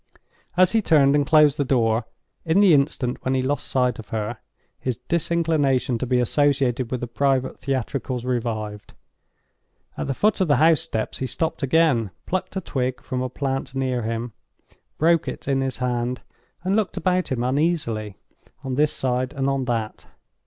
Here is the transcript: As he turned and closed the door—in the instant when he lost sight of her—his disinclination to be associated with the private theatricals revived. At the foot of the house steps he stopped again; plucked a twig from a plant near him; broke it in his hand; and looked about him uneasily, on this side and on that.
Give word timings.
As 0.57 0.71
he 0.71 0.81
turned 0.81 1.13
and 1.13 1.27
closed 1.27 1.57
the 1.57 1.63
door—in 1.63 2.59
the 2.59 2.73
instant 2.73 3.19
when 3.23 3.35
he 3.35 3.43
lost 3.43 3.67
sight 3.67 3.99
of 3.99 4.09
her—his 4.09 4.97
disinclination 5.07 5.99
to 5.99 6.07
be 6.07 6.19
associated 6.19 6.89
with 6.89 7.01
the 7.01 7.07
private 7.07 7.59
theatricals 7.61 8.25
revived. 8.25 8.95
At 9.95 10.07
the 10.07 10.15
foot 10.15 10.41
of 10.41 10.47
the 10.47 10.55
house 10.55 10.81
steps 10.81 11.19
he 11.19 11.27
stopped 11.27 11.61
again; 11.61 12.09
plucked 12.25 12.55
a 12.55 12.61
twig 12.61 12.99
from 13.03 13.21
a 13.21 13.29
plant 13.29 13.75
near 13.75 14.01
him; 14.01 14.33
broke 14.97 15.27
it 15.27 15.47
in 15.47 15.61
his 15.61 15.77
hand; 15.77 16.21
and 16.63 16.75
looked 16.75 16.97
about 16.97 17.31
him 17.31 17.43
uneasily, 17.43 18.15
on 18.63 18.73
this 18.73 18.91
side 18.91 19.33
and 19.33 19.47
on 19.47 19.65
that. 19.65 20.07